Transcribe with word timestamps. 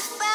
fire. 0.00 0.29